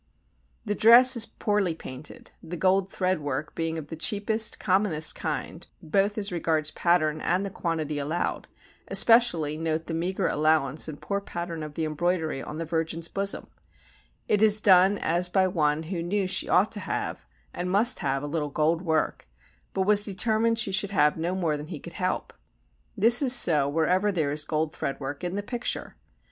The 0.65 0.73
dress 0.73 1.15
is 1.15 1.27
poorly 1.27 1.75
painted, 1.75 2.31
the 2.41 2.57
gold 2.57 2.89
thread 2.89 3.19
work 3.21 3.53
being 3.53 3.77
of 3.77 3.89
the 3.89 3.95
cheapest, 3.95 4.59
commonest 4.59 5.13
kind, 5.13 5.67
both 5.79 6.17
as 6.17 6.31
regards 6.31 6.71
pattern 6.71 7.21
and 7.21 7.45
the 7.45 7.51
quantity 7.51 7.99
allowed; 7.99 8.47
especially 8.87 9.57
note 9.57 9.85
the 9.85 9.93
meagre 9.93 10.27
allowance 10.27 10.87
and 10.87 10.99
poor 10.99 11.21
pattern 11.21 11.61
of 11.61 11.75
the 11.75 11.85
embroidery 11.85 12.41
on 12.41 12.57
the 12.57 12.65
virgin's 12.65 13.07
bosom; 13.07 13.45
it 14.27 14.41
is 14.41 14.59
done 14.59 14.97
as 14.97 15.29
by 15.29 15.47
one 15.47 15.83
who 15.83 16.01
knew 16.01 16.25
she 16.25 16.49
ought 16.49 16.71
to 16.71 16.79
have, 16.79 17.27
and 17.53 17.69
must 17.69 17.99
have, 17.99 18.23
a 18.23 18.25
little 18.25 18.49
gold 18.49 18.81
work, 18.81 19.27
but 19.71 19.83
was 19.83 20.03
determined 20.03 20.57
she 20.57 20.71
should 20.71 20.89
have 20.89 21.15
no 21.15 21.35
more 21.35 21.55
than 21.55 21.67
he 21.67 21.79
could 21.79 21.93
help. 21.93 22.33
This 22.97 23.21
is 23.21 23.35
so 23.35 23.69
wherever 23.69 24.11
there 24.11 24.31
is 24.31 24.45
gold 24.45 24.73
thread 24.73 24.99
work 24.99 25.23
in 25.23 25.35
the 25.35 25.43
picture. 25.43 25.95